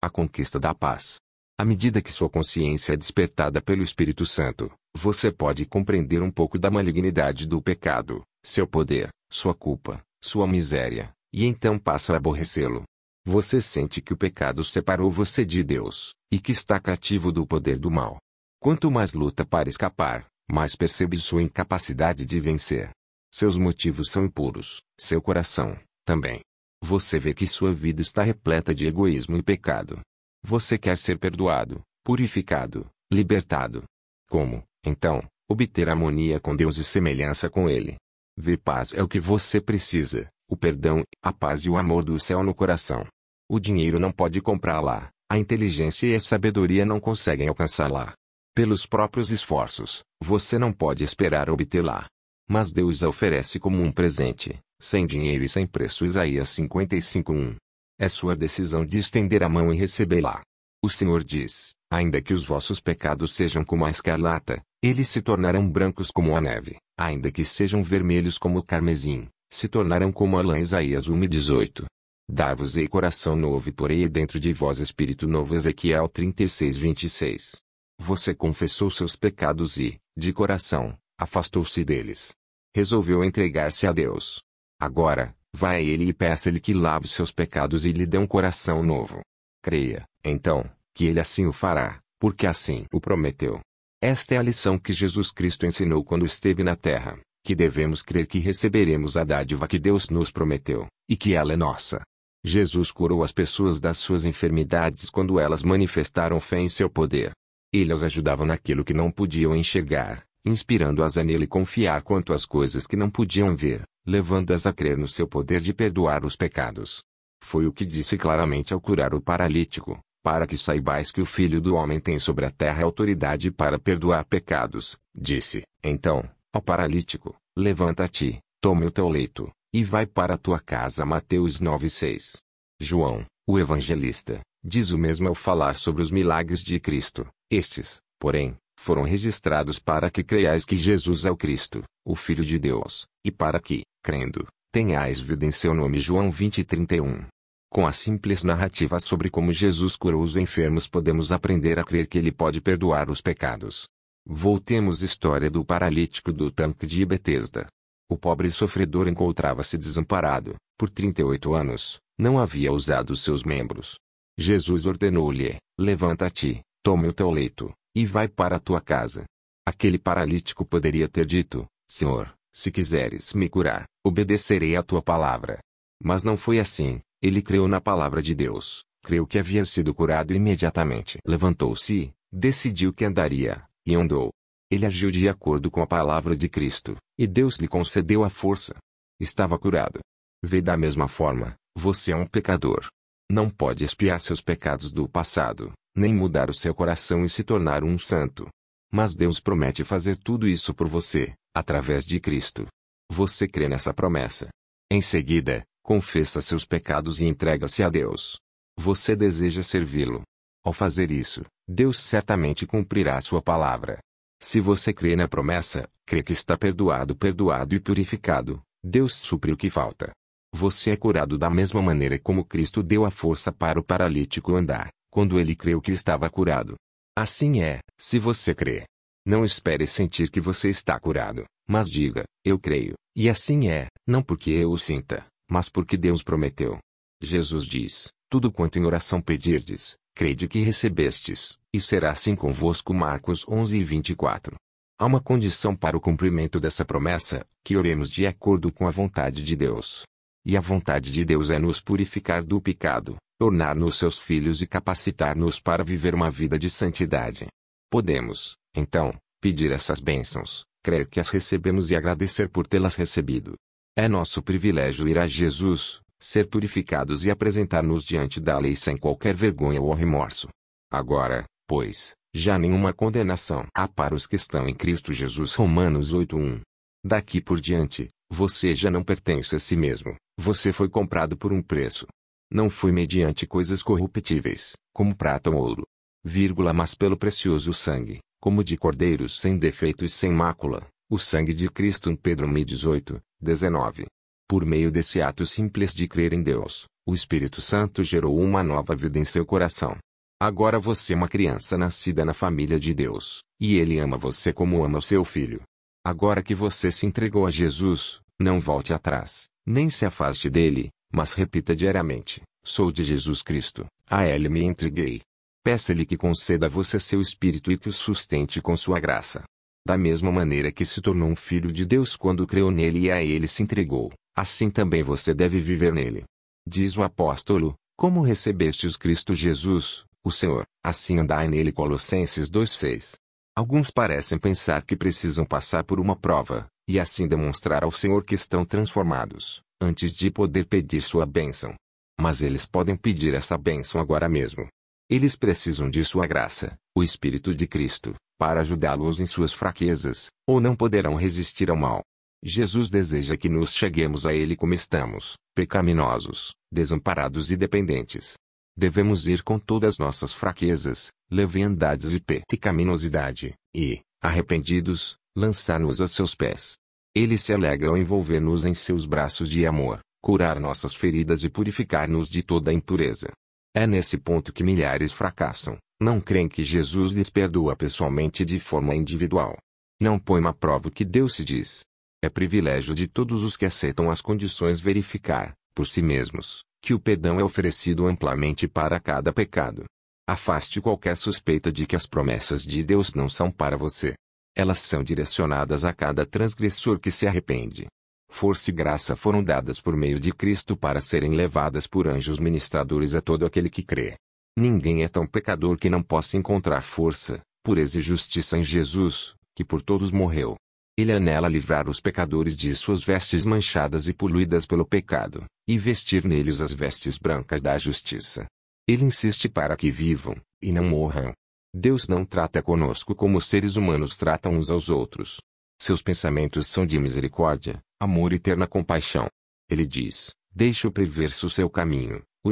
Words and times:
A 0.00 0.08
conquista 0.08 0.60
da 0.60 0.72
paz. 0.72 1.16
À 1.58 1.64
medida 1.64 2.00
que 2.00 2.12
sua 2.12 2.30
consciência 2.30 2.92
é 2.92 2.96
despertada 2.96 3.60
pelo 3.60 3.82
Espírito 3.82 4.24
Santo, 4.24 4.70
você 4.96 5.32
pode 5.32 5.66
compreender 5.66 6.22
um 6.22 6.30
pouco 6.30 6.56
da 6.56 6.70
malignidade 6.70 7.48
do 7.48 7.60
pecado, 7.60 8.22
seu 8.40 8.64
poder, 8.64 9.08
sua 9.28 9.52
culpa, 9.52 10.00
sua 10.22 10.46
miséria, 10.46 11.12
e 11.32 11.44
então 11.44 11.76
passa 11.80 12.12
a 12.12 12.16
aborrecê-lo. 12.16 12.84
Você 13.26 13.60
sente 13.60 14.00
que 14.00 14.12
o 14.12 14.16
pecado 14.16 14.62
separou 14.62 15.10
você 15.10 15.44
de 15.44 15.64
Deus, 15.64 16.12
e 16.30 16.38
que 16.38 16.52
está 16.52 16.78
cativo 16.78 17.32
do 17.32 17.44
poder 17.44 17.76
do 17.76 17.90
mal. 17.90 18.18
Quanto 18.60 18.92
mais 18.92 19.12
luta 19.12 19.44
para 19.44 19.68
escapar, 19.68 20.28
mais 20.48 20.76
percebe 20.76 21.16
sua 21.16 21.42
incapacidade 21.42 22.24
de 22.24 22.40
vencer. 22.40 22.90
Seus 23.34 23.58
motivos 23.58 24.12
são 24.12 24.24
impuros, 24.24 24.80
seu 24.96 25.20
coração, 25.20 25.76
também. 26.06 26.40
Você 26.82 27.18
vê 27.18 27.34
que 27.34 27.46
sua 27.46 27.72
vida 27.72 28.00
está 28.00 28.22
repleta 28.22 28.74
de 28.74 28.86
egoísmo 28.86 29.36
e 29.36 29.42
pecado. 29.42 30.00
Você 30.42 30.78
quer 30.78 30.96
ser 30.96 31.18
perdoado, 31.18 31.82
purificado, 32.04 32.88
libertado. 33.12 33.84
Como, 34.30 34.62
então, 34.84 35.22
obter 35.50 35.88
harmonia 35.88 36.38
com 36.38 36.54
Deus 36.54 36.76
e 36.76 36.84
semelhança 36.84 37.50
com 37.50 37.68
Ele? 37.68 37.96
Ver 38.36 38.58
paz 38.58 38.94
é 38.94 39.02
o 39.02 39.08
que 39.08 39.18
você 39.18 39.60
precisa, 39.60 40.28
o 40.48 40.56
perdão, 40.56 41.02
a 41.22 41.32
paz 41.32 41.62
e 41.62 41.70
o 41.70 41.76
amor 41.76 42.04
do 42.04 42.18
céu 42.20 42.42
no 42.42 42.54
coração. 42.54 43.06
O 43.50 43.58
dinheiro 43.58 43.98
não 43.98 44.12
pode 44.12 44.40
comprá-la, 44.40 45.10
a 45.28 45.36
inteligência 45.36 46.06
e 46.06 46.14
a 46.14 46.20
sabedoria 46.20 46.86
não 46.86 47.00
conseguem 47.00 47.48
alcançá-la. 47.48 48.12
Pelos 48.54 48.86
próprios 48.86 49.30
esforços, 49.30 50.02
você 50.22 50.58
não 50.58 50.72
pode 50.72 51.04
esperar 51.04 51.50
obtê-la. 51.50 52.06
Mas 52.48 52.70
Deus 52.70 53.02
a 53.02 53.08
oferece 53.08 53.60
como 53.60 53.82
um 53.82 53.92
presente, 53.92 54.58
sem 54.80 55.06
dinheiro 55.06 55.44
e 55.44 55.48
sem 55.48 55.66
preço. 55.66 56.04
Isaías 56.04 56.48
55:1. 56.50 57.56
É 57.98 58.08
sua 58.08 58.36
decisão 58.36 58.86
de 58.86 58.98
estender 58.98 59.42
a 59.42 59.48
mão 59.48 59.72
e 59.72 59.76
recebê-la. 59.76 60.40
O 60.82 60.88
Senhor 60.88 61.24
diz: 61.24 61.72
Ainda 61.90 62.22
que 62.22 62.32
os 62.32 62.44
vossos 62.44 62.80
pecados 62.80 63.32
sejam 63.32 63.64
como 63.64 63.84
a 63.84 63.90
escarlata, 63.90 64.62
eles 64.82 65.08
se 65.08 65.20
tornarão 65.20 65.68
brancos 65.68 66.10
como 66.10 66.36
a 66.36 66.40
neve, 66.40 66.76
ainda 66.96 67.32
que 67.32 67.44
sejam 67.44 67.82
vermelhos 67.82 68.38
como 68.38 68.60
o 68.60 68.62
carmesim, 68.62 69.28
se 69.50 69.68
tornarão 69.68 70.12
como 70.12 70.38
a 70.38 70.42
lã. 70.42 70.58
Isaías 70.58 71.08
1:18. 71.08 71.86
Dar-vos-ei 72.30 72.86
coração 72.86 73.34
novo 73.34 73.70
e 73.70 73.72
porei 73.72 74.06
dentro 74.08 74.38
de 74.38 74.52
vós 74.52 74.78
espírito 74.78 75.26
novo. 75.26 75.54
Ezequiel 75.54 76.08
36:26. 76.08 77.56
Você 78.00 78.34
confessou 78.34 78.90
seus 78.90 79.16
pecados 79.16 79.78
e, 79.78 79.98
de 80.16 80.32
coração, 80.32 80.96
afastou-se 81.18 81.82
deles. 81.84 82.32
Resolveu 82.76 83.24
entregar-se 83.24 83.86
a 83.86 83.92
Deus. 83.92 84.40
Agora, 84.80 85.34
vá 85.52 85.70
a 85.70 85.80
Ele 85.80 86.04
e 86.04 86.12
peça-lhe 86.12 86.60
que 86.60 86.72
lave 86.72 87.08
seus 87.08 87.32
pecados 87.32 87.84
e 87.84 87.92
lhe 87.92 88.06
dê 88.06 88.16
um 88.16 88.26
coração 88.26 88.82
novo. 88.82 89.20
Creia, 89.62 90.04
então, 90.24 90.64
que 90.94 91.04
Ele 91.04 91.18
assim 91.18 91.46
o 91.46 91.52
fará, 91.52 91.98
porque 92.18 92.46
assim 92.46 92.86
o 92.92 93.00
prometeu. 93.00 93.60
Esta 94.00 94.36
é 94.36 94.38
a 94.38 94.42
lição 94.42 94.78
que 94.78 94.92
Jesus 94.92 95.32
Cristo 95.32 95.66
ensinou 95.66 96.04
quando 96.04 96.24
esteve 96.24 96.62
na 96.62 96.76
terra, 96.76 97.18
que 97.44 97.54
devemos 97.54 98.02
crer 98.02 98.26
que 98.28 98.38
receberemos 98.38 99.16
a 99.16 99.24
dádiva 99.24 99.66
que 99.66 99.78
Deus 99.78 100.08
nos 100.08 100.30
prometeu, 100.30 100.86
e 101.08 101.16
que 101.16 101.34
ela 101.34 101.52
é 101.52 101.56
nossa. 101.56 102.02
Jesus 102.44 102.92
curou 102.92 103.24
as 103.24 103.32
pessoas 103.32 103.80
das 103.80 103.98
suas 103.98 104.24
enfermidades 104.24 105.10
quando 105.10 105.40
elas 105.40 105.64
manifestaram 105.64 106.38
fé 106.38 106.60
em 106.60 106.68
seu 106.68 106.88
poder. 106.88 107.32
Ele 107.72 107.92
as 107.92 108.04
ajudava 108.04 108.46
naquilo 108.46 108.84
que 108.84 108.94
não 108.94 109.10
podiam 109.10 109.56
enxergar, 109.56 110.24
inspirando-as 110.48 111.16
a 111.16 111.24
nele 111.24 111.46
confiar 111.46 112.02
quanto 112.02 112.32
às 112.32 112.44
coisas 112.44 112.86
que 112.86 112.96
não 112.96 113.10
podiam 113.10 113.54
ver, 113.54 113.82
levando-as 114.06 114.66
a 114.66 114.72
crer 114.72 114.96
no 114.96 115.06
seu 115.06 115.28
poder 115.28 115.60
de 115.60 115.72
perdoar 115.72 116.24
os 116.24 116.34
pecados. 116.34 117.02
Foi 117.42 117.66
o 117.66 117.72
que 117.72 117.86
disse 117.86 118.16
claramente 118.16 118.74
ao 118.74 118.80
curar 118.80 119.14
o 119.14 119.20
paralítico, 119.20 119.98
para 120.22 120.46
que 120.46 120.56
saibais 120.56 121.12
que 121.12 121.20
o 121.20 121.26
Filho 121.26 121.60
do 121.60 121.74
Homem 121.74 122.00
tem 122.00 122.18
sobre 122.18 122.44
a 122.44 122.50
terra 122.50 122.84
autoridade 122.84 123.50
para 123.50 123.78
perdoar 123.78 124.24
pecados, 124.24 124.98
disse, 125.14 125.62
então, 125.82 126.28
ao 126.52 126.60
paralítico, 126.60 127.36
levanta-te, 127.56 128.38
tome 128.60 128.86
o 128.86 128.90
teu 128.90 129.08
leito, 129.08 129.50
e 129.72 129.84
vai 129.84 130.06
para 130.06 130.34
a 130.34 130.38
tua 130.38 130.58
casa. 130.58 131.04
Mateus 131.04 131.60
9,6. 131.60 132.40
João, 132.80 133.24
o 133.46 133.58
evangelista, 133.58 134.40
diz 134.62 134.90
o 134.90 134.98
mesmo 134.98 135.28
ao 135.28 135.34
falar 135.34 135.76
sobre 135.76 136.02
os 136.02 136.10
milagres 136.10 136.60
de 136.60 136.78
Cristo. 136.80 137.26
Estes, 137.50 138.00
porém, 138.18 138.56
foram 138.78 139.02
registrados 139.02 139.80
para 139.80 140.08
que 140.08 140.22
creiais 140.22 140.64
que 140.64 140.76
Jesus 140.76 141.24
é 141.24 141.30
o 141.30 141.36
Cristo, 141.36 141.82
o 142.06 142.14
Filho 142.14 142.44
de 142.44 142.58
Deus, 142.58 143.06
e 143.24 143.30
para 143.30 143.60
que, 143.60 143.82
crendo, 144.02 144.46
tenhais 144.72 145.18
vida 145.18 145.44
em 145.44 145.50
seu 145.50 145.74
nome. 145.74 145.98
João 145.98 146.30
20:31. 146.30 147.26
Com 147.70 147.86
a 147.86 147.92
simples 147.92 148.44
narrativa 148.44 148.98
sobre 149.00 149.28
como 149.28 149.52
Jesus 149.52 149.96
curou 149.96 150.22
os 150.22 150.36
enfermos 150.36 150.86
podemos 150.86 151.32
aprender 151.32 151.78
a 151.78 151.84
crer 151.84 152.06
que 152.06 152.16
ele 152.16 152.30
pode 152.30 152.60
perdoar 152.60 153.10
os 153.10 153.20
pecados. 153.20 153.86
Voltemos 154.24 155.02
à 155.02 155.06
história 155.06 155.50
do 155.50 155.64
paralítico 155.64 156.32
do 156.32 156.50
tanque 156.50 156.86
de 156.86 157.04
Betesda. 157.04 157.66
O 158.08 158.16
pobre 158.16 158.50
sofredor 158.50 159.08
encontrava-se 159.08 159.76
desamparado, 159.76 160.54
por 160.78 160.88
38 160.88 161.52
anos, 161.52 161.98
não 162.16 162.38
havia 162.38 162.72
usado 162.72 163.14
seus 163.16 163.42
membros. 163.42 163.96
Jesus 164.38 164.86
ordenou-lhe, 164.86 165.56
levanta-te, 165.78 166.60
tome 166.82 167.08
o 167.08 167.12
teu 167.12 167.30
leito, 167.30 167.72
e 167.98 168.06
vai 168.06 168.28
para 168.28 168.58
a 168.58 168.60
tua 168.60 168.80
casa. 168.80 169.24
Aquele 169.66 169.98
paralítico 169.98 170.64
poderia 170.64 171.08
ter 171.08 171.26
dito, 171.26 171.66
Senhor, 171.90 172.32
se 172.52 172.70
quiseres 172.70 173.34
me 173.34 173.48
curar, 173.48 173.86
obedecerei 174.06 174.76
à 174.76 174.84
tua 174.84 175.02
palavra. 175.02 175.58
Mas 176.00 176.22
não 176.22 176.36
foi 176.36 176.60
assim, 176.60 177.00
ele 177.20 177.42
creu 177.42 177.66
na 177.66 177.80
palavra 177.80 178.22
de 178.22 178.36
Deus, 178.36 178.84
creu 179.02 179.26
que 179.26 179.36
havia 179.36 179.64
sido 179.64 179.92
curado 179.92 180.32
imediatamente. 180.32 181.18
Levantou-se, 181.26 182.12
decidiu 182.30 182.92
que 182.92 183.04
andaria, 183.04 183.64
e 183.84 183.96
andou. 183.96 184.30
Ele 184.70 184.86
agiu 184.86 185.10
de 185.10 185.28
acordo 185.28 185.68
com 185.68 185.82
a 185.82 185.86
palavra 185.86 186.36
de 186.36 186.48
Cristo, 186.48 186.96
e 187.18 187.26
Deus 187.26 187.56
lhe 187.56 187.66
concedeu 187.66 188.22
a 188.22 188.30
força. 188.30 188.76
Estava 189.18 189.58
curado. 189.58 189.98
Vê 190.40 190.60
da 190.60 190.76
mesma 190.76 191.08
forma, 191.08 191.56
você 191.76 192.12
é 192.12 192.16
um 192.16 192.28
pecador. 192.28 192.86
Não 193.28 193.50
pode 193.50 193.82
expiar 193.82 194.20
seus 194.20 194.40
pecados 194.40 194.92
do 194.92 195.08
passado, 195.08 195.72
nem 195.98 196.14
mudar 196.14 196.48
o 196.48 196.54
seu 196.54 196.72
coração 196.72 197.24
e 197.24 197.28
se 197.28 197.42
tornar 197.42 197.82
um 197.82 197.98
santo. 197.98 198.48
Mas 198.90 199.14
Deus 199.14 199.40
promete 199.40 199.82
fazer 199.82 200.16
tudo 200.16 200.46
isso 200.46 200.72
por 200.72 200.86
você, 200.86 201.34
através 201.54 202.06
de 202.06 202.20
Cristo. 202.20 202.66
Você 203.10 203.48
crê 203.48 203.68
nessa 203.68 203.92
promessa. 203.92 204.48
Em 204.90 205.02
seguida, 205.02 205.64
confessa 205.82 206.40
seus 206.40 206.64
pecados 206.64 207.20
e 207.20 207.26
entrega-se 207.26 207.82
a 207.82 207.88
Deus. 207.88 208.38
Você 208.78 209.16
deseja 209.16 209.62
servi-lo. 209.62 210.22
Ao 210.64 210.72
fazer 210.72 211.10
isso, 211.10 211.42
Deus 211.68 211.98
certamente 211.98 212.66
cumprirá 212.66 213.20
sua 213.20 213.42
palavra. 213.42 213.98
Se 214.40 214.60
você 214.60 214.92
crê 214.92 215.16
na 215.16 215.26
promessa, 215.26 215.88
crê 216.06 216.22
que 216.22 216.32
está 216.32 216.56
perdoado, 216.56 217.16
perdoado 217.16 217.74
e 217.74 217.80
purificado, 217.80 218.62
Deus 218.84 219.14
supre 219.14 219.50
o 219.50 219.56
que 219.56 219.68
falta. 219.68 220.12
Você 220.54 220.92
é 220.92 220.96
curado 220.96 221.36
da 221.36 221.50
mesma 221.50 221.82
maneira 221.82 222.18
como 222.18 222.44
Cristo 222.44 222.82
deu 222.82 223.04
a 223.04 223.10
força 223.10 223.52
para 223.52 223.80
o 223.80 223.84
paralítico 223.84 224.54
andar, 224.54 224.90
quando 225.18 225.40
ele 225.40 225.56
creu 225.56 225.80
que 225.80 225.90
estava 225.90 226.30
curado. 226.30 226.76
Assim 227.18 227.60
é, 227.60 227.80
se 227.98 228.20
você 228.20 228.54
crê. 228.54 228.84
Não 229.26 229.44
espere 229.44 229.84
sentir 229.84 230.30
que 230.30 230.40
você 230.40 230.70
está 230.70 230.96
curado, 231.00 231.42
mas 231.68 231.90
diga, 231.90 232.22
eu 232.44 232.56
creio, 232.56 232.94
e 233.16 233.28
assim 233.28 233.68
é, 233.68 233.88
não 234.06 234.22
porque 234.22 234.48
eu 234.48 234.70
o 234.70 234.78
sinta, 234.78 235.26
mas 235.50 235.68
porque 235.68 235.96
Deus 235.96 236.22
prometeu. 236.22 236.78
Jesus 237.20 237.66
diz, 237.66 238.12
tudo 238.30 238.52
quanto 238.52 238.78
em 238.78 238.84
oração 238.84 239.20
pedirdes, 239.20 239.96
crede 240.14 240.46
que 240.46 240.60
recebestes, 240.60 241.58
e 241.74 241.80
será 241.80 242.12
assim 242.12 242.36
convosco. 242.36 242.94
Marcos 242.94 243.44
11 243.48 243.76
e 243.76 243.82
24. 243.82 244.54
Há 245.00 245.04
uma 245.04 245.20
condição 245.20 245.74
para 245.74 245.96
o 245.96 246.00
cumprimento 246.00 246.60
dessa 246.60 246.84
promessa, 246.84 247.44
que 247.64 247.76
oremos 247.76 248.08
de 248.08 248.24
acordo 248.24 248.70
com 248.72 248.86
a 248.86 248.90
vontade 248.92 249.42
de 249.42 249.56
Deus. 249.56 250.04
E 250.46 250.56
a 250.56 250.60
vontade 250.60 251.10
de 251.10 251.24
Deus 251.24 251.50
é 251.50 251.58
nos 251.58 251.80
purificar 251.80 252.44
do 252.44 252.60
pecado, 252.60 253.16
tornar-nos 253.38 253.96
seus 253.96 254.18
filhos 254.18 254.60
e 254.60 254.66
capacitar-nos 254.66 255.60
para 255.60 255.84
viver 255.84 256.14
uma 256.14 256.30
vida 256.30 256.58
de 256.58 256.68
santidade. 256.68 257.46
Podemos, 257.88 258.56
então, 258.74 259.16
pedir 259.40 259.70
essas 259.70 260.00
bênçãos, 260.00 260.64
crer 260.82 261.08
que 261.08 261.20
as 261.20 261.30
recebemos 261.30 261.90
e 261.90 261.96
agradecer 261.96 262.48
por 262.48 262.66
tê-las 262.66 262.96
recebido. 262.96 263.54
É 263.96 264.08
nosso 264.08 264.42
privilégio 264.42 265.08
ir 265.08 265.18
a 265.18 265.26
Jesus, 265.26 266.00
ser 266.20 266.48
purificados 266.48 267.24
e 267.24 267.30
apresentar-nos 267.30 268.04
diante 268.04 268.40
da 268.40 268.58
lei 268.58 268.74
sem 268.74 268.96
qualquer 268.96 269.34
vergonha 269.34 269.80
ou 269.80 269.94
remorso. 269.94 270.48
Agora, 270.90 271.44
pois, 271.66 272.14
já 272.34 272.58
nenhuma 272.58 272.92
condenação 272.92 273.66
há 273.74 273.86
para 273.86 274.14
os 274.14 274.26
que 274.26 274.36
estão 274.36 274.68
em 274.68 274.74
Cristo 274.74 275.12
Jesus. 275.12 275.54
Romanos 275.54 276.12
8:1. 276.12 276.60
Daqui 277.04 277.40
por 277.40 277.60
diante, 277.60 278.08
você 278.30 278.74
já 278.74 278.90
não 278.90 279.04
pertence 279.04 279.54
a 279.54 279.58
si 279.58 279.76
mesmo, 279.76 280.16
você 280.38 280.72
foi 280.72 280.88
comprado 280.88 281.36
por 281.36 281.52
um 281.52 281.62
preço. 281.62 282.06
Não 282.50 282.70
foi 282.70 282.92
mediante 282.92 283.46
coisas 283.46 283.82
corruptíveis, 283.82 284.74
como 284.92 285.14
prata 285.14 285.50
ou 285.50 285.56
ouro, 285.56 285.86
vírgula, 286.24 286.72
mas 286.72 286.94
pelo 286.94 287.16
precioso 287.16 287.74
sangue, 287.74 288.20
como 288.40 288.64
de 288.64 288.76
cordeiros 288.76 289.38
sem 289.38 289.58
defeito 289.58 290.04
e 290.04 290.08
sem 290.08 290.32
mácula, 290.32 290.86
o 291.10 291.18
sangue 291.18 291.52
de 291.52 291.68
Cristo. 291.70 292.16
Pedro 292.16 292.48
18, 292.48 293.20
19. 293.40 294.06
Por 294.48 294.64
meio 294.64 294.90
desse 294.90 295.20
ato 295.20 295.44
simples 295.44 295.92
de 295.92 296.08
crer 296.08 296.32
em 296.32 296.42
Deus, 296.42 296.86
o 297.06 297.14
Espírito 297.14 297.60
Santo 297.60 298.02
gerou 298.02 298.38
uma 298.38 298.62
nova 298.62 298.96
vida 298.96 299.18
em 299.18 299.24
seu 299.24 299.44
coração. 299.44 299.98
Agora 300.40 300.78
você 300.78 301.12
é 301.12 301.16
uma 301.16 301.28
criança 301.28 301.76
nascida 301.76 302.24
na 302.24 302.32
família 302.32 302.78
de 302.78 302.94
Deus, 302.94 303.40
e 303.60 303.76
Ele 303.76 303.98
ama 303.98 304.16
você 304.16 304.52
como 304.52 304.84
ama 304.84 304.98
o 304.98 305.02
seu 305.02 305.24
filho. 305.24 305.60
Agora 306.02 306.42
que 306.42 306.54
você 306.54 306.90
se 306.90 307.04
entregou 307.04 307.46
a 307.46 307.50
Jesus, 307.50 308.20
não 308.38 308.58
volte 308.58 308.94
atrás, 308.94 309.48
nem 309.66 309.90
se 309.90 310.06
afaste 310.06 310.48
dele, 310.48 310.88
mas 311.12 311.32
repita 311.32 311.74
diariamente: 311.74 312.42
Sou 312.64 312.92
de 312.92 313.02
Jesus 313.04 313.42
Cristo, 313.42 313.86
a 314.08 314.26
Ele 314.26 314.48
me 314.48 314.62
entreguei. 314.62 315.22
Peça-lhe 315.64 316.06
que 316.06 316.16
conceda 316.16 316.66
a 316.66 316.68
você 316.68 316.98
seu 316.98 317.20
espírito 317.20 317.70
e 317.70 317.78
que 317.78 317.88
o 317.88 317.92
sustente 317.92 318.60
com 318.60 318.76
sua 318.76 319.00
graça. 319.00 319.44
Da 319.86 319.96
mesma 319.96 320.30
maneira 320.30 320.70
que 320.70 320.84
se 320.84 321.00
tornou 321.00 321.28
um 321.28 321.36
filho 321.36 321.72
de 321.72 321.86
Deus 321.86 322.16
quando 322.16 322.46
creu 322.46 322.70
nele 322.70 323.00
e 323.00 323.10
a 323.10 323.22
ele 323.22 323.48
se 323.48 323.62
entregou, 323.62 324.12
assim 324.36 324.70
também 324.70 325.02
você 325.02 325.32
deve 325.32 325.58
viver 325.60 325.92
nele. 325.92 326.24
Diz 326.68 326.96
o 326.96 327.02
apóstolo: 327.02 327.74
Como 327.96 328.20
recebestes 328.20 328.96
Cristo 328.96 329.34
Jesus, 329.34 330.04
o 330.24 330.30
Senhor, 330.30 330.64
assim 330.84 331.18
andai 331.18 331.48
nele. 331.48 331.72
Colossenses 331.72 332.50
2,6. 332.50 333.14
Alguns 333.56 333.90
parecem 333.90 334.38
pensar 334.38 334.84
que 334.84 334.96
precisam 334.96 335.44
passar 335.44 335.82
por 335.84 335.98
uma 335.98 336.14
prova, 336.14 336.68
e 336.86 337.00
assim 337.00 337.26
demonstrar 337.26 337.82
ao 337.82 337.90
Senhor 337.90 338.24
que 338.24 338.34
estão 338.34 338.64
transformados, 338.64 339.62
antes 339.80 340.14
de 340.14 340.30
poder 340.30 340.66
pedir 340.66 341.02
sua 341.02 341.24
bênção. 341.24 341.74
Mas 342.20 342.42
eles 342.42 342.66
podem 342.66 342.96
pedir 342.96 343.34
essa 343.34 343.56
bênção 343.56 344.00
agora 344.00 344.28
mesmo. 344.28 344.68
Eles 345.10 345.36
precisam 345.36 345.88
de 345.88 346.04
sua 346.04 346.26
graça, 346.26 346.76
o 346.96 347.02
Espírito 347.02 347.54
de 347.54 347.66
Cristo, 347.66 348.14
para 348.38 348.60
ajudá-los 348.60 349.20
em 349.20 349.26
suas 349.26 349.52
fraquezas, 349.52 350.28
ou 350.46 350.60
não 350.60 350.76
poderão 350.76 351.14
resistir 351.14 351.70
ao 351.70 351.76
mal. 351.76 352.02
Jesus 352.42 352.90
deseja 352.90 353.36
que 353.36 353.48
nos 353.48 353.72
cheguemos 353.72 354.26
a 354.26 354.32
Ele 354.32 354.54
como 354.54 354.74
estamos, 354.74 355.36
pecaminosos, 355.54 356.54
desamparados 356.70 357.50
e 357.50 357.56
dependentes. 357.56 358.34
Devemos 358.76 359.26
ir 359.26 359.42
com 359.42 359.58
todas 359.58 359.98
nossas 359.98 360.32
fraquezas, 360.32 361.10
leviandades 361.28 362.12
e 362.12 362.20
pecaminosidade, 362.20 363.54
e, 363.74 364.00
arrependidos, 364.22 365.16
lançar-nos 365.36 366.00
a 366.00 366.06
seus 366.06 366.34
pés. 366.34 366.76
Ele 367.18 367.36
se 367.36 367.52
alegra 367.52 367.88
ao 367.88 367.98
envolver-nos 367.98 368.64
em 368.64 368.72
seus 368.72 369.04
braços 369.04 369.48
de 369.48 369.66
amor, 369.66 369.98
curar 370.22 370.60
nossas 370.60 370.94
feridas 370.94 371.42
e 371.42 371.48
purificar-nos 371.48 372.30
de 372.30 372.44
toda 372.44 372.72
impureza. 372.72 373.32
É 373.74 373.88
nesse 373.88 374.16
ponto 374.16 374.52
que 374.52 374.62
milhares 374.62 375.10
fracassam, 375.10 375.76
não 376.00 376.20
creem 376.20 376.48
que 376.48 376.62
Jesus 376.62 377.14
lhes 377.14 377.28
perdoa 377.28 377.74
pessoalmente 377.74 378.44
de 378.44 378.60
forma 378.60 378.94
individual. 378.94 379.58
Não 380.00 380.16
põe 380.16 380.38
uma 380.38 380.54
prova 380.54 380.86
o 380.86 380.90
que 380.92 381.04
Deus 381.04 381.34
se 381.34 381.44
diz. 381.44 381.80
É 382.22 382.28
privilégio 382.28 382.94
de 382.94 383.08
todos 383.08 383.42
os 383.42 383.56
que 383.56 383.66
aceitam 383.66 384.08
as 384.12 384.20
condições 384.20 384.78
verificar, 384.78 385.54
por 385.74 385.88
si 385.88 386.00
mesmos, 386.00 386.60
que 386.80 386.94
o 386.94 387.00
perdão 387.00 387.40
é 387.40 387.42
oferecido 387.42 388.06
amplamente 388.06 388.68
para 388.68 389.00
cada 389.00 389.32
pecado. 389.32 389.86
Afaste 390.24 390.80
qualquer 390.80 391.16
suspeita 391.16 391.72
de 391.72 391.84
que 391.84 391.96
as 391.96 392.06
promessas 392.06 392.62
de 392.62 392.84
Deus 392.84 393.12
não 393.12 393.28
são 393.28 393.50
para 393.50 393.76
você. 393.76 394.14
Elas 394.58 394.80
são 394.80 395.04
direcionadas 395.04 395.84
a 395.84 395.92
cada 395.92 396.26
transgressor 396.26 396.98
que 396.98 397.12
se 397.12 397.28
arrepende. 397.28 397.86
Força 398.28 398.70
e 398.70 398.72
graça 398.72 399.14
foram 399.14 399.42
dadas 399.42 399.80
por 399.80 399.96
meio 399.96 400.18
de 400.18 400.32
Cristo 400.32 400.76
para 400.76 401.00
serem 401.00 401.30
levadas 401.30 401.86
por 401.86 402.08
anjos 402.08 402.40
ministradores 402.40 403.14
a 403.14 403.20
todo 403.20 403.46
aquele 403.46 403.70
que 403.70 403.84
crê. 403.84 404.16
Ninguém 404.58 405.04
é 405.04 405.08
tão 405.08 405.24
pecador 405.24 405.78
que 405.78 405.88
não 405.88 406.02
possa 406.02 406.36
encontrar 406.36 406.82
força, 406.82 407.40
pureza 407.62 408.00
e 408.00 408.02
justiça 408.02 408.58
em 408.58 408.64
Jesus, 408.64 409.32
que 409.54 409.64
por 409.64 409.80
todos 409.80 410.10
morreu. 410.10 410.56
Ele 410.98 411.12
anela 411.12 411.46
livrar 411.46 411.88
os 411.88 412.00
pecadores 412.00 412.56
de 412.56 412.74
suas 412.74 413.04
vestes 413.04 413.44
manchadas 413.44 414.08
e 414.08 414.12
poluídas 414.12 414.66
pelo 414.66 414.84
pecado, 414.84 415.44
e 415.68 415.78
vestir 415.78 416.24
neles 416.24 416.60
as 416.60 416.72
vestes 416.72 417.16
brancas 417.16 417.62
da 417.62 417.78
justiça. 417.78 418.44
Ele 418.88 419.04
insiste 419.04 419.48
para 419.48 419.76
que 419.76 419.88
vivam, 419.88 420.34
e 420.60 420.72
não 420.72 420.82
morram. 420.82 421.32
Deus 421.74 422.08
não 422.08 422.24
trata 422.24 422.62
conosco 422.62 423.14
como 423.14 423.40
seres 423.40 423.76
humanos 423.76 424.16
tratam 424.16 424.52
uns 424.52 424.70
aos 424.70 424.88
outros. 424.88 425.38
Seus 425.80 426.00
pensamentos 426.00 426.66
são 426.66 426.86
de 426.86 426.98
misericórdia, 426.98 427.80
amor 428.00 428.32
e 428.32 428.38
terna 428.38 428.66
compaixão. 428.66 429.28
Ele 429.70 429.86
diz: 429.86 430.30
Deixe 430.50 430.86
o 430.86 430.92
perverso 430.92 431.46
o 431.46 431.50
seu 431.50 431.68
caminho, 431.68 432.22
o 432.42 432.50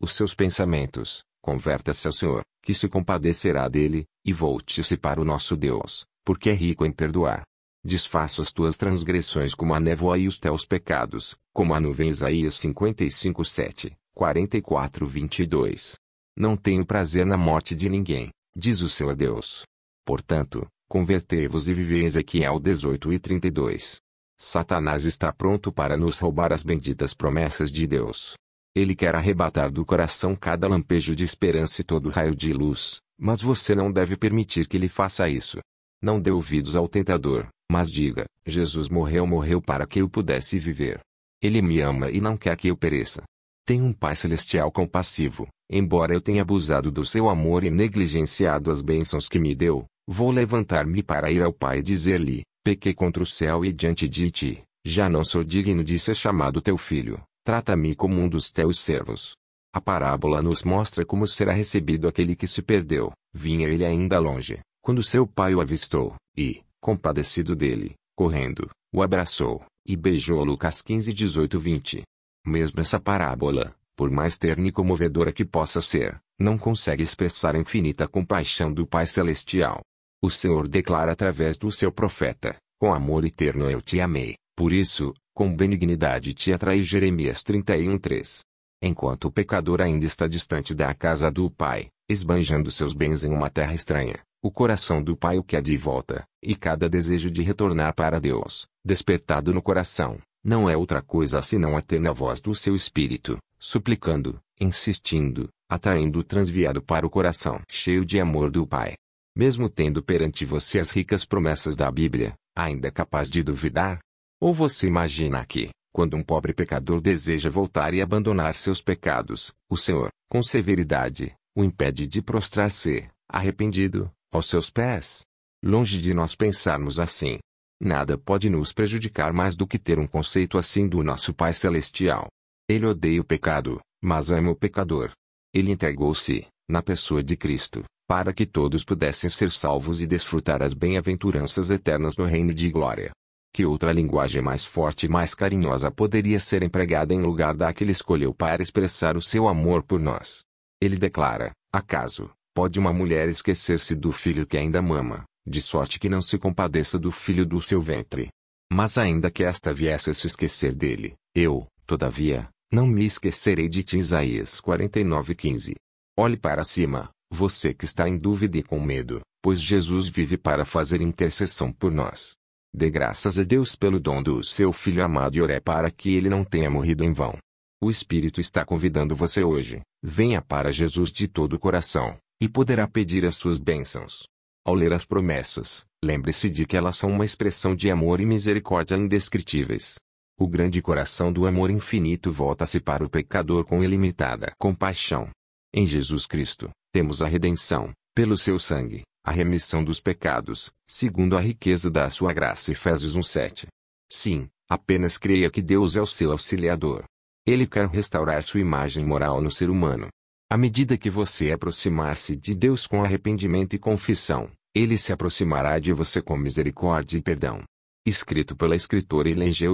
os 0.00 0.12
seus 0.12 0.34
pensamentos, 0.34 1.24
converta-se 1.42 2.06
ao 2.06 2.12
Senhor, 2.12 2.42
que 2.62 2.72
se 2.72 2.88
compadecerá 2.88 3.68
dele, 3.68 4.04
e 4.24 4.32
volte-se 4.32 4.96
para 4.96 5.20
o 5.20 5.24
nosso 5.24 5.56
Deus, 5.56 6.04
porque 6.24 6.50
é 6.50 6.54
rico 6.54 6.86
em 6.86 6.92
perdoar. 6.92 7.42
Desfaço 7.84 8.40
as 8.40 8.52
tuas 8.52 8.76
transgressões 8.76 9.52
como 9.52 9.74
a 9.74 9.80
névoa 9.80 10.16
e 10.16 10.28
os 10.28 10.38
teus 10.38 10.64
pecados, 10.64 11.36
como 11.52 11.74
a 11.74 11.80
nuvem 11.80 12.08
Isaías 12.08 12.54
55 12.54 13.44
7, 13.44 13.96
44 14.14 15.06
22. 15.06 15.96
Não 16.36 16.56
tenho 16.56 16.86
prazer 16.86 17.26
na 17.26 17.36
morte 17.36 17.76
de 17.76 17.88
ninguém, 17.88 18.30
diz 18.56 18.80
o 18.80 18.88
Senhor 18.88 19.16
Deus. 19.16 19.64
Portanto, 20.06 20.66
convertei-vos 20.88 21.68
e 21.68 21.74
vivei 21.74 22.04
Ezequiel 22.04 22.60
18 22.60 23.12
e 23.12 23.18
32. 23.18 23.98
Satanás 24.38 25.04
está 25.04 25.32
pronto 25.32 25.72
para 25.72 25.96
nos 25.96 26.18
roubar 26.18 26.52
as 26.52 26.62
benditas 26.62 27.14
promessas 27.14 27.72
de 27.72 27.86
Deus. 27.86 28.34
Ele 28.74 28.94
quer 28.94 29.14
arrebatar 29.14 29.70
do 29.70 29.84
coração 29.84 30.34
cada 30.34 30.68
lampejo 30.68 31.14
de 31.14 31.24
esperança 31.24 31.80
e 31.80 31.84
todo 31.84 32.10
raio 32.10 32.34
de 32.34 32.52
luz, 32.52 32.98
mas 33.18 33.40
você 33.40 33.74
não 33.74 33.90
deve 33.90 34.16
permitir 34.16 34.66
que 34.66 34.76
ele 34.76 34.88
faça 34.88 35.28
isso. 35.28 35.58
Não 36.02 36.20
dê 36.20 36.30
ouvidos 36.30 36.76
ao 36.76 36.88
tentador, 36.88 37.48
mas 37.70 37.88
diga: 37.88 38.26
Jesus 38.44 38.88
morreu, 38.88 39.26
morreu 39.26 39.62
para 39.62 39.86
que 39.86 40.00
eu 40.00 40.08
pudesse 40.08 40.58
viver. 40.58 41.00
Ele 41.40 41.62
me 41.62 41.80
ama 41.80 42.10
e 42.10 42.20
não 42.20 42.36
quer 42.36 42.56
que 42.56 42.68
eu 42.68 42.76
pereça. 42.76 43.22
Tenho 43.64 43.84
um 43.84 43.92
Pai 43.92 44.14
Celestial 44.14 44.70
compassivo, 44.70 45.48
embora 45.76 46.14
eu 46.14 46.20
tenha 46.20 46.42
abusado 46.42 46.88
do 46.88 47.02
seu 47.02 47.28
amor 47.28 47.64
e 47.64 47.70
negligenciado 47.70 48.70
as 48.70 48.80
bênçãos 48.80 49.28
que 49.28 49.40
me 49.40 49.56
deu, 49.56 49.86
vou 50.06 50.30
levantar-me 50.30 51.02
para 51.02 51.32
ir 51.32 51.42
ao 51.42 51.52
Pai 51.52 51.78
e 51.78 51.82
dizer-lhe: 51.82 52.42
Pequei 52.62 52.94
contra 52.94 53.20
o 53.20 53.26
céu 53.26 53.64
e 53.64 53.72
diante 53.72 54.08
de 54.08 54.30
ti, 54.30 54.62
já 54.86 55.08
não 55.08 55.24
sou 55.24 55.42
digno 55.42 55.82
de 55.82 55.98
ser 55.98 56.14
chamado 56.14 56.62
teu 56.62 56.78
filho, 56.78 57.20
trata-me 57.44 57.92
como 57.96 58.20
um 58.20 58.28
dos 58.28 58.52
teus 58.52 58.78
servos. 58.78 59.34
A 59.74 59.80
parábola 59.80 60.40
nos 60.40 60.62
mostra 60.62 61.04
como 61.04 61.26
será 61.26 61.52
recebido 61.52 62.06
aquele 62.06 62.36
que 62.36 62.46
se 62.46 62.62
perdeu, 62.62 63.10
vinha 63.32 63.66
ele 63.66 63.84
ainda 63.84 64.20
longe, 64.20 64.60
quando 64.80 65.02
seu 65.02 65.26
pai 65.26 65.56
o 65.56 65.60
avistou, 65.60 66.14
e, 66.36 66.62
compadecido 66.80 67.56
dele, 67.56 67.94
correndo, 68.16 68.70
o 68.94 69.02
abraçou, 69.02 69.64
e 69.84 69.96
beijou 69.96 70.44
Lucas 70.44 70.80
15 70.80 71.12
18 71.12 71.58
20. 71.58 72.02
Mesmo 72.46 72.80
essa 72.80 73.00
parábola, 73.00 73.74
por 73.96 74.10
mais 74.10 74.36
terna 74.36 74.68
e 74.68 74.72
comovedora 74.72 75.32
que 75.32 75.44
possa 75.44 75.80
ser, 75.80 76.20
não 76.38 76.58
consegue 76.58 77.02
expressar 77.02 77.54
a 77.54 77.58
infinita 77.58 78.08
compaixão 78.08 78.72
do 78.72 78.86
Pai 78.86 79.06
Celestial. 79.06 79.80
O 80.22 80.30
Senhor 80.30 80.66
declara 80.66 81.12
através 81.12 81.56
do 81.56 81.70
seu 81.70 81.92
profeta, 81.92 82.56
com 82.78 82.92
amor 82.92 83.24
eterno 83.24 83.70
eu 83.70 83.80
te 83.80 84.00
amei, 84.00 84.34
por 84.56 84.72
isso, 84.72 85.14
com 85.34 85.54
benignidade 85.54 86.32
te 86.34 86.52
atraí 86.52 86.82
Jeremias 86.82 87.42
31:3. 87.42 88.40
Enquanto 88.82 89.26
o 89.26 89.32
pecador 89.32 89.80
ainda 89.80 90.04
está 90.04 90.26
distante 90.26 90.74
da 90.74 90.92
casa 90.94 91.30
do 91.30 91.50
Pai, 91.50 91.88
esbanjando 92.08 92.70
seus 92.70 92.92
bens 92.92 93.24
em 93.24 93.32
uma 93.32 93.48
terra 93.48 93.74
estranha, 93.74 94.20
o 94.42 94.50
coração 94.50 95.02
do 95.02 95.16
Pai 95.16 95.38
o 95.38 95.42
quer 95.42 95.62
de 95.62 95.76
volta, 95.76 96.24
e 96.42 96.54
cada 96.54 96.88
desejo 96.88 97.30
de 97.30 97.42
retornar 97.42 97.94
para 97.94 98.20
Deus, 98.20 98.66
despertado 98.84 99.54
no 99.54 99.62
coração, 99.62 100.18
não 100.44 100.68
é 100.68 100.76
outra 100.76 101.00
coisa 101.00 101.40
senão 101.40 101.76
a 101.76 101.80
terna 101.80 102.12
voz 102.12 102.40
do 102.40 102.54
seu 102.54 102.76
espírito, 102.76 103.38
suplicando, 103.64 104.38
insistindo, 104.60 105.48
atraindo 105.70 106.18
o 106.18 106.22
transviado 106.22 106.82
para 106.82 107.06
o 107.06 107.10
coração 107.10 107.62
cheio 107.66 108.04
de 108.04 108.20
amor 108.20 108.50
do 108.50 108.66
Pai. 108.66 108.92
Mesmo 109.34 109.70
tendo 109.70 110.02
perante 110.02 110.44
você 110.44 110.78
as 110.78 110.90
ricas 110.90 111.24
promessas 111.24 111.74
da 111.74 111.90
Bíblia, 111.90 112.34
ainda 112.54 112.88
é 112.88 112.90
capaz 112.90 113.30
de 113.30 113.42
duvidar? 113.42 114.00
Ou 114.38 114.52
você 114.52 114.86
imagina 114.86 115.42
que, 115.46 115.70
quando 115.94 116.14
um 116.14 116.22
pobre 116.22 116.52
pecador 116.52 117.00
deseja 117.00 117.48
voltar 117.48 117.94
e 117.94 118.02
abandonar 118.02 118.54
seus 118.54 118.82
pecados, 118.82 119.54
o 119.70 119.78
Senhor, 119.78 120.10
com 120.28 120.42
severidade, 120.42 121.34
o 121.56 121.64
impede 121.64 122.06
de 122.06 122.20
prostrar-se, 122.20 123.08
arrependido, 123.26 124.12
aos 124.30 124.44
seus 124.46 124.68
pés. 124.68 125.22
Longe 125.64 125.98
de 126.02 126.12
nós 126.12 126.36
pensarmos 126.36 127.00
assim. 127.00 127.38
Nada 127.80 128.18
pode 128.18 128.50
nos 128.50 128.72
prejudicar 128.72 129.32
mais 129.32 129.56
do 129.56 129.66
que 129.66 129.78
ter 129.78 129.98
um 129.98 130.06
conceito 130.06 130.58
assim 130.58 130.86
do 130.86 131.02
nosso 131.02 131.32
Pai 131.32 131.54
Celestial. 131.54 132.28
Ele 132.68 132.86
odeia 132.86 133.20
o 133.20 133.24
pecado, 133.24 133.80
mas 134.02 134.30
ama 134.30 134.50
o 134.50 134.56
pecador. 134.56 135.12
Ele 135.52 135.70
entregou-se, 135.70 136.46
na 136.68 136.82
pessoa 136.82 137.22
de 137.22 137.36
Cristo, 137.36 137.84
para 138.08 138.32
que 138.32 138.46
todos 138.46 138.84
pudessem 138.84 139.30
ser 139.30 139.50
salvos 139.50 140.00
e 140.00 140.06
desfrutar 140.06 140.62
as 140.62 140.72
bem-aventuranças 140.72 141.70
eternas 141.70 142.16
no 142.16 142.24
reino 142.24 142.52
de 142.52 142.70
glória. 142.70 143.10
Que 143.52 143.64
outra 143.64 143.92
linguagem 143.92 144.42
mais 144.42 144.64
forte 144.64 145.06
e 145.06 145.08
mais 145.08 145.34
carinhosa 145.34 145.90
poderia 145.90 146.40
ser 146.40 146.62
empregada 146.62 147.14
em 147.14 147.22
lugar 147.22 147.54
da 147.54 147.72
que 147.72 147.84
ele 147.84 147.92
escolheu 147.92 148.34
para 148.34 148.62
expressar 148.62 149.16
o 149.16 149.22
seu 149.22 149.46
amor 149.46 149.82
por 149.82 150.00
nós? 150.00 150.42
Ele 150.82 150.96
declara: 150.96 151.52
Acaso, 151.72 152.30
Pode 152.54 152.78
uma 152.78 152.92
mulher 152.92 153.28
esquecer-se 153.28 153.96
do 153.96 154.12
filho 154.12 154.46
que 154.46 154.56
ainda 154.56 154.80
mama, 154.80 155.24
de 155.44 155.60
sorte 155.60 155.98
que 155.98 156.08
não 156.08 156.22
se 156.22 156.38
compadeça 156.38 156.96
do 156.96 157.10
filho 157.10 157.44
do 157.44 157.60
seu 157.60 157.82
ventre. 157.82 158.28
Mas 158.72 158.96
ainda 158.96 159.28
que 159.28 159.42
esta 159.42 159.74
viesse 159.74 160.08
a 160.08 160.14
se 160.14 160.28
esquecer 160.28 160.72
dele, 160.72 161.16
Eu, 161.34 161.66
todavia, 161.84 162.48
não 162.74 162.88
me 162.88 163.04
esquecerei 163.04 163.68
de 163.68 163.84
ti. 163.84 163.98
Isaías 163.98 164.60
49:15. 164.60 165.74
Olhe 166.18 166.36
para 166.36 166.64
cima, 166.64 167.08
você 167.32 167.72
que 167.72 167.84
está 167.84 168.08
em 168.08 168.18
dúvida 168.18 168.58
e 168.58 168.64
com 168.64 168.80
medo, 168.80 169.20
pois 169.40 169.60
Jesus 169.60 170.08
vive 170.08 170.36
para 170.36 170.64
fazer 170.64 171.00
intercessão 171.00 171.72
por 171.72 171.92
nós. 171.92 172.34
Dê 172.74 172.90
graças 172.90 173.38
a 173.38 173.44
Deus 173.44 173.76
pelo 173.76 174.00
dom 174.00 174.20
do 174.20 174.42
seu 174.42 174.72
Filho 174.72 175.04
amado 175.04 175.36
e 175.36 175.40
ore 175.40 175.60
para 175.60 175.88
que 175.88 176.16
ele 176.16 176.28
não 176.28 176.42
tenha 176.42 176.68
morrido 176.68 177.04
em 177.04 177.12
vão. 177.12 177.38
O 177.80 177.90
Espírito 177.90 178.40
está 178.40 178.64
convidando 178.64 179.14
você 179.14 179.44
hoje. 179.44 179.80
Venha 180.02 180.42
para 180.42 180.72
Jesus 180.72 181.12
de 181.12 181.28
todo 181.28 181.54
o 181.54 181.58
coração, 181.58 182.16
e 182.42 182.48
poderá 182.48 182.88
pedir 182.88 183.24
as 183.24 183.36
suas 183.36 183.58
bênçãos. 183.58 184.24
Ao 184.66 184.74
ler 184.74 184.92
as 184.92 185.04
promessas, 185.04 185.84
lembre-se 186.04 186.50
de 186.50 186.66
que 186.66 186.76
elas 186.76 186.96
são 186.96 187.10
uma 187.10 187.24
expressão 187.24 187.76
de 187.76 187.88
amor 187.88 188.20
e 188.20 188.26
misericórdia 188.26 188.96
indescritíveis. 188.96 189.96
O 190.36 190.48
grande 190.48 190.82
coração 190.82 191.32
do 191.32 191.46
amor 191.46 191.70
infinito 191.70 192.32
volta-se 192.32 192.80
para 192.80 193.04
o 193.04 193.08
pecador 193.08 193.64
com 193.64 193.84
ilimitada 193.84 194.52
compaixão. 194.58 195.30
Em 195.72 195.86
Jesus 195.86 196.26
Cristo, 196.26 196.70
temos 196.92 197.22
a 197.22 197.28
redenção, 197.28 197.92
pelo 198.12 198.36
seu 198.36 198.58
sangue, 198.58 199.02
a 199.24 199.30
remissão 199.30 199.84
dos 199.84 200.00
pecados, 200.00 200.72
segundo 200.88 201.36
a 201.36 201.40
riqueza 201.40 201.88
da 201.88 202.10
sua 202.10 202.32
graça. 202.32 202.72
Efésios 202.72 203.16
1:7. 203.16 203.68
Sim, 204.10 204.48
apenas 204.68 205.16
creia 205.16 205.48
que 205.48 205.62
Deus 205.62 205.94
é 205.94 206.02
o 206.02 206.06
seu 206.06 206.32
auxiliador. 206.32 207.04
Ele 207.46 207.64
quer 207.64 207.86
restaurar 207.86 208.42
sua 208.42 208.60
imagem 208.60 209.04
moral 209.04 209.40
no 209.40 209.52
ser 209.52 209.70
humano. 209.70 210.08
À 210.50 210.56
medida 210.56 210.98
que 210.98 211.10
você 211.10 211.52
aproximar-se 211.52 212.34
de 212.34 212.56
Deus 212.56 212.88
com 212.88 213.04
arrependimento 213.04 213.76
e 213.76 213.78
confissão, 213.78 214.50
ele 214.74 214.98
se 214.98 215.12
aproximará 215.12 215.78
de 215.78 215.92
você 215.92 216.20
com 216.20 216.36
misericórdia 216.36 217.18
e 217.18 217.22
perdão. 217.22 217.62
Escrito 218.04 218.56
pela 218.56 218.74
escritora 218.74 219.30
Ellen 219.30 219.52
G. 219.52 219.68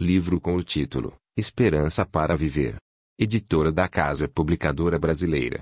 Livro 0.00 0.40
com 0.40 0.54
o 0.54 0.62
título 0.62 1.12
Esperança 1.36 2.06
para 2.06 2.36
Viver. 2.36 2.76
Editora 3.18 3.72
da 3.72 3.88
Casa 3.88 4.28
Publicadora 4.28 4.96
Brasileira. 4.96 5.56